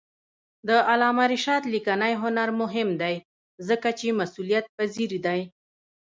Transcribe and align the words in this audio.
د 0.67 0.69
علامه 0.89 1.25
رشاد 1.33 1.63
لیکنی 1.73 2.13
هنر 2.23 2.49
مهم 2.61 2.89
دی 3.01 3.15
ځکه 3.67 3.89
چې 3.99 4.17
مسئولیتپذیر 4.19 5.11
دی. 5.25 5.39